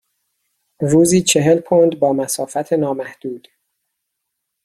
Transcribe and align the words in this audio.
روزی 0.79 1.21
چهل 1.23 1.59
پوند 1.59 1.99
با 1.99 2.13
مسافت 2.13 2.73
نامحدود. 2.73 3.47